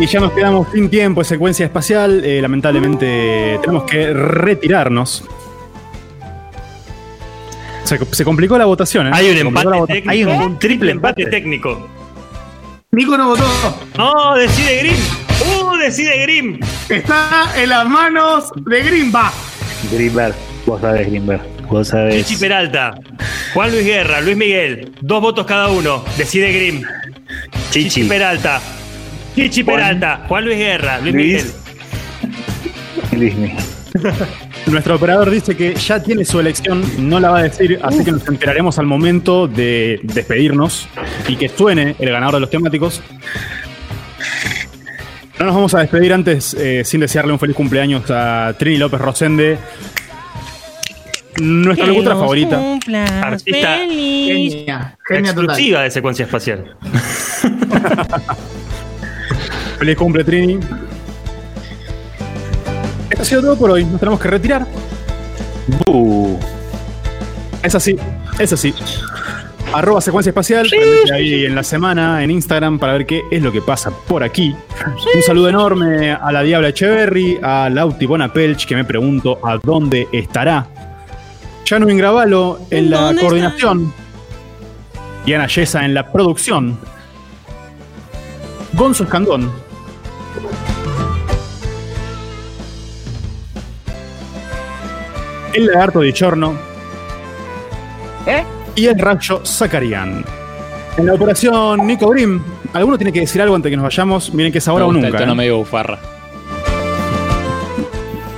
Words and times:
Y 0.00 0.06
ya 0.06 0.18
nos 0.20 0.32
quedamos 0.32 0.68
sin 0.72 0.88
tiempo 0.88 1.20
de 1.20 1.26
secuencia 1.26 1.66
espacial. 1.66 2.24
Eh, 2.24 2.40
lamentablemente 2.40 3.58
tenemos 3.60 3.84
que 3.84 4.12
retirarnos. 4.14 5.24
Se, 7.84 7.98
se 8.12 8.24
complicó 8.24 8.56
la 8.56 8.64
votación, 8.64 9.08
¿eh? 9.08 9.10
Hay 9.12 9.30
un 9.30 9.38
empate 9.48 9.68
técnico. 9.86 10.10
Hay 10.10 10.24
un- 10.24 10.30
un 10.42 10.58
triple 10.58 10.92
empate 10.92 11.26
técnico. 11.26 11.86
Nico 12.92 13.16
no 13.16 13.28
votó. 13.28 13.44
No, 13.98 14.34
decide 14.36 14.78
Grim. 14.78 14.96
Uh, 15.62 15.76
decide 15.76 16.22
Grim. 16.22 16.60
Está 16.88 17.52
en 17.56 17.68
las 17.68 17.86
manos 17.88 18.50
de 18.56 18.82
Grimba. 18.82 19.32
Grimberg, 19.92 20.34
vos 20.66 20.80
sabés, 20.80 21.08
Grimberg. 21.08 21.42
Vos 21.68 21.88
sabés. 21.88 22.26
Chichi 22.26 22.40
Peralta. 22.40 22.94
Juan 23.54 23.70
Luis 23.70 23.84
Guerra, 23.84 24.20
Luis 24.20 24.36
Miguel. 24.36 24.92
Dos 25.00 25.20
votos 25.20 25.46
cada 25.46 25.68
uno. 25.68 26.02
Decide 26.16 26.52
Grim. 26.52 26.82
Chichi, 27.70 27.88
Chichi. 27.90 28.08
Peralta. 28.08 28.60
Chichi 29.34 29.64
Peralta. 29.64 30.24
Juan 30.28 30.44
Luis 30.44 30.58
Guerra, 30.58 31.00
Luis, 31.00 31.14
Luis. 31.14 31.26
Miguel. 31.26 31.52
Luis 33.18 33.34
Miguel. 33.36 33.64
Nuestro 34.66 34.96
operador 34.96 35.30
dice 35.30 35.56
que 35.56 35.74
ya 35.74 36.02
tiene 36.02 36.24
su 36.24 36.38
elección, 36.38 36.82
no 36.98 37.18
la 37.18 37.30
va 37.30 37.38
a 37.40 37.42
decir, 37.42 37.78
así 37.82 38.04
que 38.04 38.12
nos 38.12 38.26
enteraremos 38.28 38.78
al 38.78 38.86
momento 38.86 39.48
de 39.48 40.00
despedirnos 40.02 40.88
y 41.26 41.36
que 41.36 41.48
suene 41.48 41.96
el 41.98 42.10
ganador 42.10 42.34
de 42.34 42.40
los 42.40 42.50
temáticos. 42.50 43.02
No 45.38 45.46
nos 45.46 45.54
vamos 45.54 45.74
a 45.74 45.80
despedir 45.80 46.12
antes 46.12 46.54
eh, 46.54 46.82
sin 46.84 47.00
desearle 47.00 47.32
un 47.32 47.38
feliz 47.38 47.56
cumpleaños 47.56 48.04
a 48.10 48.54
Trini 48.58 48.76
López 48.76 49.00
Rosende, 49.00 49.58
nuestra 51.40 51.86
locutora 51.86 52.16
favorita. 52.16 52.78
Artista 53.22 53.76
Genia. 53.78 54.98
Genia 55.08 55.34
total. 55.34 55.44
exclusiva 55.46 55.82
de 55.82 55.90
secuencia 55.90 56.24
espacial. 56.26 56.76
Feliz 59.80 59.96
cumple, 59.96 60.22
Trini. 60.24 60.58
Esto 63.08 63.22
ha 63.22 63.24
sido 63.24 63.40
todo 63.40 63.56
por 63.56 63.70
hoy, 63.70 63.82
nos 63.86 63.98
tenemos 63.98 64.20
que 64.20 64.28
retirar. 64.28 64.66
Uh, 65.86 66.36
Es 67.62 67.74
así, 67.74 67.96
es 68.38 68.52
así. 68.52 68.74
Arroba 69.72 70.02
secuencia 70.02 70.30
espacial, 70.30 70.66
prendete 70.68 71.14
ahí 71.14 71.46
en 71.46 71.54
la 71.54 71.62
semana 71.62 72.22
en 72.22 72.30
Instagram 72.30 72.78
para 72.78 72.92
ver 72.92 73.06
qué 73.06 73.22
es 73.30 73.42
lo 73.42 73.50
que 73.52 73.62
pasa 73.62 73.90
por 73.90 74.22
aquí. 74.22 74.54
Un 75.14 75.22
saludo 75.22 75.48
enorme 75.48 76.12
a 76.12 76.30
la 76.30 76.42
Diabla 76.42 76.68
Echeverry, 76.68 77.38
a 77.42 77.70
Lauti 77.70 78.04
Bonapelch, 78.04 78.66
que 78.66 78.74
me 78.74 78.84
pregunto 78.84 79.38
a 79.42 79.56
dónde 79.62 80.08
estará. 80.12 80.66
Janu 81.66 81.88
Ingravalo 81.88 82.58
en 82.70 82.90
la 82.90 83.00
¿Dónde 83.00 83.22
coordinación. 83.22 83.94
Y 85.24 85.32
Ana 85.32 85.46
Yesa 85.46 85.86
en 85.86 85.94
la 85.94 86.12
producción. 86.12 86.78
Gonzo 88.74 89.04
Escandón. 89.04 89.69
El 95.52 95.66
lagarto 95.66 96.00
de 96.00 96.12
Chorno. 96.12 96.54
¿Eh? 98.26 98.44
Y 98.76 98.86
el 98.86 98.98
rayo 98.98 99.40
Zacarián. 99.44 100.24
En 100.96 101.06
la 101.06 101.14
operación 101.14 101.86
Nico 101.86 102.08
Brim, 102.08 102.42
¿alguno 102.72 102.96
tiene 102.98 103.12
que 103.12 103.20
decir 103.20 103.40
algo 103.42 103.54
antes 103.54 103.64
de 103.64 103.70
que 103.70 103.76
nos 103.76 103.84
vayamos? 103.84 104.32
Miren 104.34 104.52
que 104.52 104.58
es 104.58 104.68
ahora 104.68 104.84
Me 104.84 104.90
o 104.90 104.92
nunca. 104.92 105.08
el 105.08 105.16
tono 105.16 105.32
¿eh? 105.32 105.36
medio 105.36 105.58
bufarra. 105.58 105.98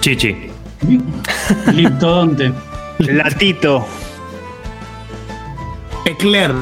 Chichi. 0.00 0.50
Liptodonte. 1.72 2.52
Latito. 2.98 3.84
Eclair. 6.04 6.52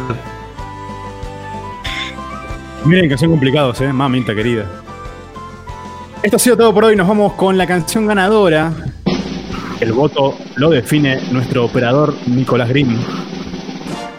Miren 2.84 3.08
que 3.08 3.18
son 3.18 3.30
complicados, 3.30 3.80
¿eh? 3.80 3.92
Mamita 3.92 4.34
querida. 4.34 4.66
Esto 6.22 6.36
ha 6.36 6.40
sido 6.40 6.56
todo 6.56 6.72
por 6.74 6.84
hoy. 6.84 6.96
Nos 6.96 7.06
vamos 7.06 7.34
con 7.34 7.58
la 7.58 7.66
canción 7.66 8.06
ganadora. 8.06 8.72
El 9.80 9.92
voto 9.92 10.36
lo 10.56 10.70
define 10.70 11.20
nuestro 11.30 11.64
operador 11.64 12.14
Nicolás 12.26 12.68
Grimm. 12.68 12.98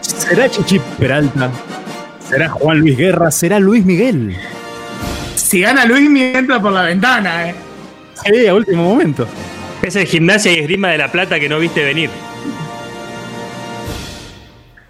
¿Será 0.00 0.48
Chichi 0.48 0.80
Peralta? 0.98 1.50
¿Será 2.18 2.48
Juan 2.48 2.78
Luis 2.78 2.96
Guerra? 2.96 3.30
¿Será 3.30 3.58
Luis 3.60 3.84
Miguel? 3.84 4.36
Si 5.34 5.60
gana 5.60 5.84
Luis, 5.84 6.08
me 6.08 6.32
entra 6.32 6.62
por 6.62 6.72
la 6.72 6.84
ventana, 6.84 7.50
eh. 7.50 7.54
Sí, 8.24 8.46
a 8.46 8.54
último 8.54 8.84
momento. 8.84 9.26
Es 9.82 9.96
el 9.96 10.06
gimnasia 10.06 10.52
y 10.52 10.60
esgrima 10.60 10.88
de 10.88 10.98
la 10.98 11.10
plata 11.10 11.38
que 11.38 11.48
no 11.48 11.58
viste 11.58 11.84
venir. 11.84 12.08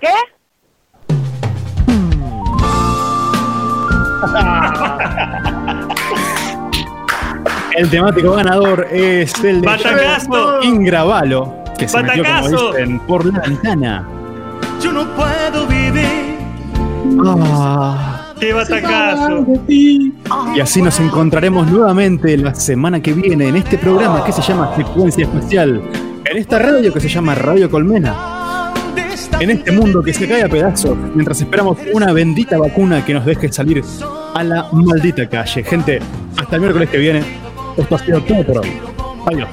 ¿Qué? 0.01 0.13
El 7.81 7.89
temático 7.89 8.33
ganador 8.33 8.89
es 8.93 9.33
el 9.43 9.63
de 9.63 9.67
¡Batacazo! 9.67 10.63
Ingravalo, 10.65 11.65
que 11.79 11.89
se 11.89 12.03
metió, 12.03 12.23
como 12.23 12.49
dicen, 12.73 13.01
por 13.07 13.25
la 13.25 13.41
ventana. 13.41 14.07
Yo 14.83 14.93
no 14.93 15.07
puedo 15.17 15.67
vivir. 15.67 16.37
Ah. 17.25 18.35
¡Qué 18.39 18.53
batacazo! 18.53 19.47
Y 19.67 20.13
así 20.61 20.83
nos 20.83 21.01
encontraremos 21.01 21.69
nuevamente 21.69 22.37
la 22.37 22.55
semana 22.55 23.01
que 23.01 23.15
viene 23.15 23.49
en 23.49 23.57
este 23.57 23.79
programa 23.79 24.27
que 24.27 24.33
se 24.33 24.43
llama 24.43 24.77
Secuencia 24.77 25.25
Espacial, 25.25 25.81
en 26.27 26.37
esta 26.37 26.59
radio 26.59 26.93
que 26.93 27.01
se 27.01 27.09
llama 27.09 27.35
Radio 27.35 27.71
Colmena, 27.71 28.75
en 29.39 29.49
este 29.49 29.73
mundo 29.73 30.03
que 30.03 30.13
se 30.13 30.29
cae 30.29 30.43
a 30.43 30.51
pedazos 30.51 30.99
mientras 31.15 31.41
esperamos 31.41 31.79
una 31.95 32.13
bendita 32.13 32.59
vacuna 32.59 33.03
que 33.07 33.15
nos 33.15 33.25
deje 33.25 33.51
salir 33.51 33.83
a 34.35 34.45
la 34.45 34.69
maldita 34.71 35.27
calle. 35.31 35.65
Gente, 35.65 35.99
hasta 36.37 36.57
el 36.57 36.61
miércoles 36.61 36.91
que 36.91 36.99
viene, 36.99 37.50
esto 37.77 37.95
ha 37.95 37.99
sido 37.99 38.21
todo 38.23 38.45
por 38.45 38.59
hoy. 38.59 38.81
Adiós. 39.27 39.49